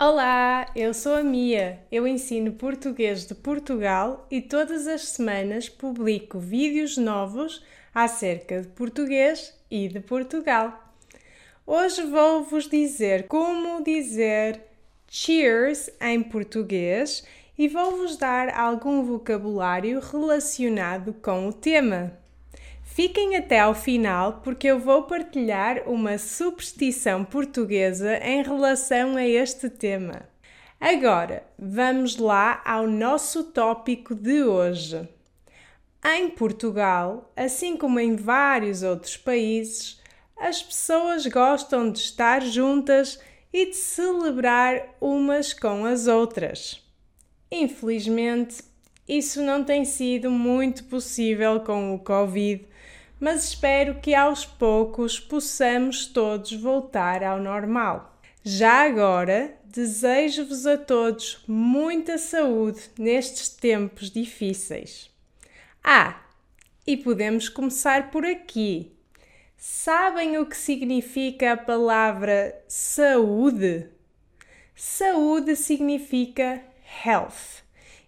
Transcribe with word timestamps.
Olá, 0.00 0.70
eu 0.76 0.94
sou 0.94 1.16
a 1.16 1.24
Mia. 1.24 1.80
Eu 1.90 2.06
ensino 2.06 2.52
português 2.52 3.26
de 3.26 3.34
Portugal 3.34 4.28
e 4.30 4.40
todas 4.40 4.86
as 4.86 5.08
semanas 5.08 5.68
publico 5.68 6.38
vídeos 6.38 6.96
novos 6.96 7.64
acerca 7.92 8.62
de 8.62 8.68
português 8.68 9.52
e 9.68 9.88
de 9.88 9.98
Portugal. 9.98 10.94
Hoje 11.66 12.04
vou 12.04 12.44
vos 12.44 12.68
dizer 12.68 13.26
como 13.26 13.82
dizer 13.82 14.60
cheers 15.08 15.90
em 16.00 16.22
português 16.22 17.24
e 17.58 17.66
vou 17.66 17.96
vos 17.96 18.16
dar 18.16 18.50
algum 18.50 19.02
vocabulário 19.02 19.98
relacionado 19.98 21.12
com 21.14 21.48
o 21.48 21.52
tema. 21.52 22.16
Fiquem 22.98 23.36
até 23.36 23.60
ao 23.60 23.76
final 23.76 24.40
porque 24.42 24.66
eu 24.66 24.80
vou 24.80 25.04
partilhar 25.04 25.88
uma 25.88 26.18
superstição 26.18 27.24
portuguesa 27.24 28.16
em 28.16 28.42
relação 28.42 29.16
a 29.16 29.24
este 29.24 29.70
tema. 29.70 30.28
Agora, 30.80 31.44
vamos 31.56 32.16
lá 32.16 32.60
ao 32.64 32.88
nosso 32.88 33.52
tópico 33.52 34.16
de 34.16 34.42
hoje. 34.42 35.08
Em 36.04 36.28
Portugal, 36.28 37.32
assim 37.36 37.76
como 37.76 38.00
em 38.00 38.16
vários 38.16 38.82
outros 38.82 39.16
países, 39.16 40.02
as 40.36 40.60
pessoas 40.60 41.24
gostam 41.24 41.92
de 41.92 42.00
estar 42.00 42.42
juntas 42.42 43.20
e 43.52 43.66
de 43.66 43.76
celebrar 43.76 44.96
umas 45.00 45.52
com 45.52 45.84
as 45.84 46.08
outras. 46.08 46.84
Infelizmente, 47.48 48.60
isso 49.08 49.42
não 49.42 49.64
tem 49.64 49.84
sido 49.84 50.30
muito 50.30 50.84
possível 50.84 51.60
com 51.60 51.94
o 51.94 51.98
Covid 51.98 52.68
mas 53.20 53.44
espero 53.44 53.96
que 54.00 54.14
aos 54.14 54.44
poucos 54.44 55.18
possamos 55.18 56.06
todos 56.06 56.52
voltar 56.52 57.22
ao 57.22 57.40
normal. 57.40 58.16
Já 58.44 58.84
agora, 58.84 59.56
desejo-vos 59.64 60.66
a 60.66 60.76
todos 60.76 61.42
muita 61.46 62.16
saúde 62.16 62.80
nestes 62.98 63.48
tempos 63.48 64.10
difíceis. 64.10 65.10
Ah, 65.82 66.22
e 66.86 66.96
podemos 66.96 67.48
começar 67.48 68.10
por 68.10 68.24
aqui. 68.24 68.92
Sabem 69.56 70.38
o 70.38 70.46
que 70.46 70.56
significa 70.56 71.52
a 71.52 71.56
palavra 71.56 72.56
saúde? 72.68 73.88
Saúde 74.76 75.56
significa 75.56 76.62
health 77.04 77.57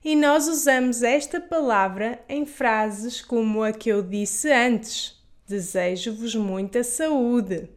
e 0.03 0.17
nós 0.17 0.49
usamos 0.49 1.03
esta 1.03 1.41
palavra 1.41 2.25
em 2.29 2.47
frases 2.47 3.21
como 3.21 3.63
a 3.63 3.73
que 3.73 3.91
eu 3.91 4.03
disse 4.03 4.51
antes: 4.51 5.23
Desejo-vos 5.47 6.35
muita 6.35 6.83
saúde. 6.83 7.69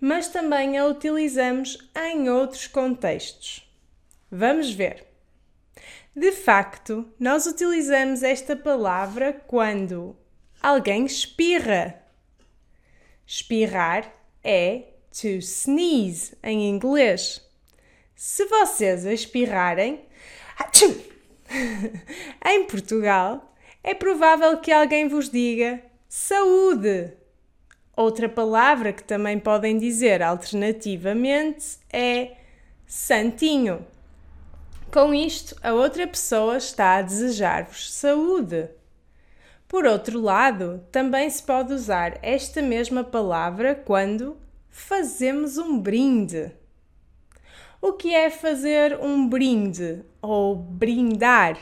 Mas 0.00 0.28
também 0.28 0.78
a 0.78 0.86
utilizamos 0.86 1.78
em 1.96 2.28
outros 2.28 2.66
contextos. 2.66 3.68
Vamos 4.30 4.70
ver. 4.72 5.06
De 6.14 6.30
facto, 6.32 7.10
nós 7.18 7.46
utilizamos 7.46 8.22
esta 8.22 8.54
palavra 8.54 9.32
quando 9.46 10.16
alguém 10.60 11.06
espirra. 11.06 12.02
Espirrar 13.26 14.12
é 14.44 14.92
to 15.10 15.28
sneeze 15.38 16.36
em 16.42 16.68
inglês. 16.68 17.40
Se 18.14 18.44
vocês 18.44 19.04
espirrarem, 19.04 20.04
em 22.46 22.64
Portugal, 22.64 23.54
é 23.82 23.94
provável 23.94 24.56
que 24.58 24.72
alguém 24.72 25.08
vos 25.08 25.28
diga 25.28 25.82
saúde. 26.08 27.12
Outra 27.96 28.28
palavra 28.28 28.92
que 28.92 29.04
também 29.04 29.38
podem 29.38 29.76
dizer 29.76 30.22
alternativamente 30.22 31.78
é 31.92 32.36
santinho. 32.86 33.86
Com 34.90 35.14
isto, 35.14 35.56
a 35.62 35.72
outra 35.72 36.06
pessoa 36.06 36.56
está 36.56 36.96
a 36.96 37.02
desejar-vos 37.02 37.92
saúde. 37.92 38.68
Por 39.66 39.86
outro 39.86 40.20
lado, 40.20 40.84
também 40.92 41.28
se 41.30 41.42
pode 41.42 41.72
usar 41.72 42.18
esta 42.22 42.60
mesma 42.60 43.02
palavra 43.02 43.74
quando 43.74 44.36
fazemos 44.68 45.56
um 45.56 45.78
brinde. 45.78 46.52
O 47.84 47.94
que 47.94 48.14
é 48.14 48.30
fazer 48.30 48.96
um 49.02 49.28
brinde 49.28 50.04
ou 50.22 50.54
brindar? 50.54 51.58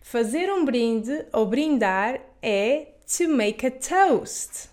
Fazer 0.00 0.48
um 0.52 0.64
brinde 0.64 1.26
ou 1.32 1.46
brindar 1.46 2.20
é 2.40 2.92
to 3.18 3.28
make 3.28 3.66
a 3.66 3.72
toast. 3.72 4.70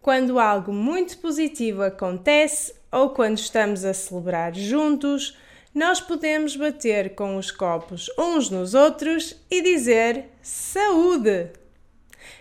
Quando 0.00 0.40
algo 0.40 0.72
muito 0.72 1.16
positivo 1.18 1.80
acontece 1.84 2.74
ou 2.90 3.10
quando 3.10 3.38
estamos 3.38 3.84
a 3.84 3.94
celebrar 3.94 4.52
juntos, 4.52 5.38
nós 5.72 6.00
podemos 6.00 6.56
bater 6.56 7.14
com 7.14 7.36
os 7.36 7.52
copos 7.52 8.10
uns 8.18 8.50
nos 8.50 8.74
outros 8.74 9.40
e 9.48 9.62
dizer 9.62 10.24
saúde. 10.42 11.50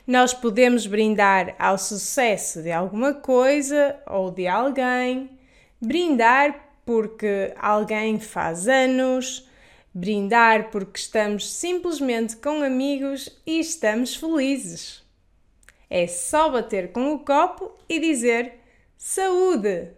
Nós 0.08 0.34
podemos 0.34 0.88
brindar 0.88 1.56
ao 1.59 1.78
sucesso 1.78 2.64
de 2.64 2.72
alguma 2.72 3.14
coisa 3.14 3.96
ou 4.08 4.32
de 4.32 4.48
alguém, 4.48 5.30
brindar 5.80 6.71
porque 6.86 7.53
alguém 7.58 8.19
faz 8.19 8.68
anos, 8.68 9.47
brindar 9.94 10.69
porque 10.72 11.00
estamos 11.00 11.52
simplesmente 11.52 12.38
com 12.38 12.64
amigos 12.64 13.30
e 13.46 13.59
estamos 13.59 14.16
felizes. 14.16 15.03
É 15.90 16.08
só 16.08 16.50
bater 16.50 16.91
com 16.91 17.14
o 17.14 17.20
copo 17.20 17.78
e 17.90 18.00
dizer 18.00 18.53
saúde. 18.97 19.90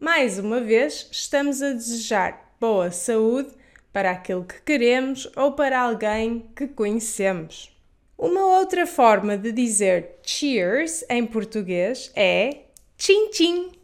Mais 0.00 0.38
uma 0.38 0.60
vez, 0.60 1.08
estamos 1.12 1.60
a 1.60 1.72
desejar 1.72 2.54
boa 2.58 2.90
saúde 2.90 3.50
para 3.92 4.10
aquilo 4.10 4.44
que 4.44 4.60
queremos 4.62 5.30
ou 5.36 5.52
para 5.52 5.80
alguém 5.80 6.50
que 6.56 6.66
conhecemos. 6.66 7.76
Uma 8.16 8.58
outra 8.58 8.86
forma 8.86 9.36
de 9.36 9.50
dizer 9.52 10.18
cheers 10.22 11.04
em 11.08 11.26
português 11.26 12.10
é 12.14 12.64
tchim-tchim 12.96 13.79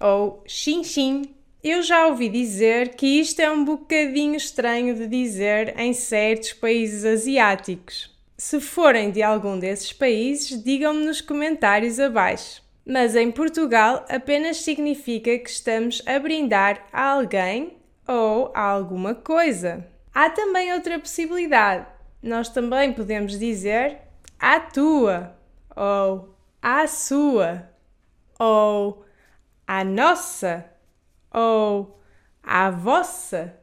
ou 0.00 0.42
xin-xin. 0.46 1.22
Eu 1.62 1.82
já 1.82 2.06
ouvi 2.06 2.28
dizer 2.28 2.94
que 2.94 3.06
isto 3.06 3.40
é 3.40 3.50
um 3.50 3.64
bocadinho 3.64 4.36
estranho 4.36 4.94
de 4.94 5.06
dizer 5.06 5.78
em 5.78 5.92
certos 5.92 6.52
países 6.52 7.04
asiáticos. 7.04 8.14
Se 8.38 8.60
forem 8.60 9.10
de 9.10 9.22
algum 9.22 9.58
desses 9.58 9.92
países, 9.92 10.62
digam-me 10.62 11.04
nos 11.04 11.20
comentários 11.20 11.98
abaixo. 11.98 12.62
Mas 12.86 13.16
em 13.16 13.32
Portugal 13.32 14.04
apenas 14.08 14.58
significa 14.58 15.36
que 15.38 15.50
estamos 15.50 16.02
a 16.06 16.18
brindar 16.18 16.86
a 16.92 17.12
alguém 17.12 17.76
ou 18.06 18.52
a 18.54 18.60
alguma 18.60 19.14
coisa. 19.14 19.84
Há 20.14 20.30
também 20.30 20.72
outra 20.72 20.98
possibilidade. 20.98 21.86
Nós 22.22 22.48
também 22.48 22.92
podemos 22.92 23.38
dizer 23.38 23.98
à 24.38 24.60
tua, 24.60 25.36
ou 25.74 26.34
à 26.62 26.86
sua, 26.86 27.68
ou 28.38 29.05
à 29.66 29.84
nossa 29.84 30.64
ou 31.32 32.00
à 32.42 32.70
vossa. 32.70 33.54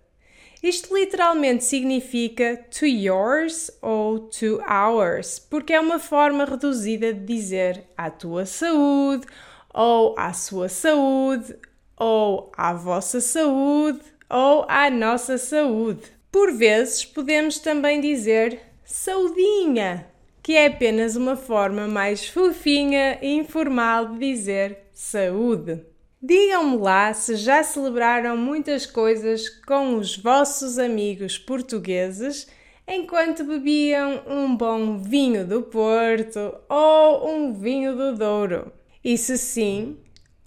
Isto 0.61 0.95
literalmente 0.95 1.63
significa 1.65 2.55
to 2.71 2.85
yours 2.85 3.69
ou 3.81 4.19
to 4.29 4.61
ours, 4.65 5.37
porque 5.37 5.73
é 5.73 5.79
uma 5.79 5.99
forma 5.99 6.45
reduzida 6.45 7.13
de 7.13 7.25
dizer 7.25 7.83
à 7.97 8.09
tua 8.09 8.45
saúde, 8.45 9.27
ou 9.73 10.15
à 10.17 10.31
sua 10.31 10.69
saúde, 10.69 11.53
ou 11.97 12.49
à 12.55 12.73
vossa 12.73 13.19
saúde, 13.19 13.99
ou 14.29 14.65
à 14.69 14.89
nossa 14.89 15.37
saúde. 15.37 16.03
Por 16.31 16.53
vezes 16.53 17.03
podemos 17.03 17.59
também 17.59 17.99
dizer 17.99 18.59
saudinha, 18.85 20.07
que 20.41 20.53
é 20.55 20.67
apenas 20.67 21.17
uma 21.17 21.35
forma 21.35 21.87
mais 21.87 22.27
fofinha 22.27 23.19
e 23.21 23.35
informal 23.35 24.13
de 24.13 24.19
dizer 24.19 24.87
saúde. 24.93 25.92
Digam-me 26.25 26.77
lá 26.77 27.13
se 27.13 27.35
já 27.35 27.61
celebraram 27.65 28.37
muitas 28.37 28.85
coisas 28.85 29.49
com 29.49 29.97
os 29.97 30.15
vossos 30.15 30.79
amigos 30.79 31.37
portugueses 31.37 32.47
enquanto 32.87 33.43
bebiam 33.43 34.21
um 34.25 34.55
bom 34.55 34.97
vinho 34.97 35.45
do 35.45 35.63
Porto 35.63 36.55
ou 36.69 37.29
um 37.29 37.51
vinho 37.51 37.93
do 37.97 38.15
Douro. 38.15 38.71
E 39.03 39.17
se 39.17 39.37
sim, 39.37 39.97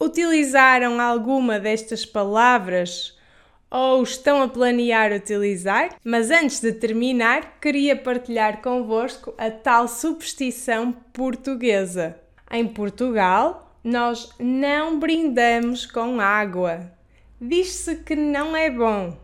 utilizaram 0.00 0.98
alguma 0.98 1.60
destas 1.60 2.06
palavras 2.06 3.14
ou 3.70 4.02
estão 4.02 4.40
a 4.42 4.48
planear 4.48 5.12
utilizar? 5.12 5.90
Mas 6.02 6.30
antes 6.30 6.58
de 6.58 6.72
terminar, 6.72 7.58
queria 7.60 7.94
partilhar 7.94 8.62
convosco 8.62 9.34
a 9.36 9.50
tal 9.50 9.86
superstição 9.88 10.90
portuguesa. 11.12 12.18
Em 12.50 12.66
Portugal, 12.66 13.65
nós 13.86 14.30
não 14.36 14.98
brindamos 14.98 15.86
com 15.86 16.20
água. 16.20 16.90
Diz-se 17.40 17.94
que 18.02 18.16
não 18.16 18.56
é 18.56 18.68
bom. 18.68 19.16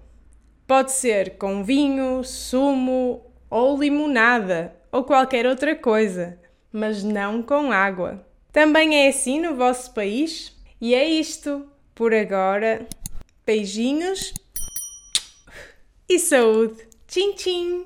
Pode 0.69 0.93
ser 0.93 1.37
com 1.37 1.65
vinho, 1.65 2.23
sumo 2.23 3.27
ou 3.51 3.77
limonada 3.77 4.73
ou 4.93 5.03
qualquer 5.03 5.47
outra 5.47 5.75
coisa, 5.75 6.39
mas 6.73 7.03
não 7.03 7.43
com 7.43 7.73
água. 7.73 8.25
Também 8.53 9.05
é 9.05 9.09
assim 9.09 9.41
no 9.41 9.57
vosso 9.57 9.93
país? 9.93 10.57
E 10.81 10.95
é 10.95 11.05
isto. 11.09 11.67
Por 11.93 12.15
agora, 12.15 12.87
Beijinhos 13.45 14.33
e 16.09 16.21
saúde! 16.21 16.89
Tchim, 17.09 17.33
tchim! 17.35 17.81